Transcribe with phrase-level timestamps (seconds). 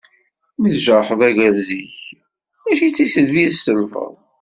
[0.59, 1.97] Mi tjerḥeḍ agrez-ik
[2.63, 4.11] mačči d tisselbi i tselbeḍ.